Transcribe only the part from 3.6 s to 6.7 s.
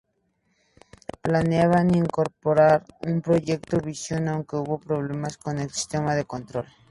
Visión", aunque hubo problemas con el sistema de control.